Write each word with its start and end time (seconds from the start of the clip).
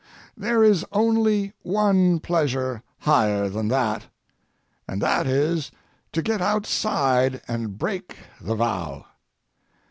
There 0.35 0.63
is 0.63 0.83
only 0.91 1.53
one 1.61 2.19
pleasure 2.21 2.81
higher 3.01 3.49
than 3.49 3.67
that, 3.67 4.07
and 4.87 4.99
that 4.99 5.27
is 5.27 5.69
to 6.11 6.23
get 6.23 6.41
outside 6.41 7.39
and 7.47 7.77
break 7.77 8.17
the 8.41 8.55
vow. 8.55 9.05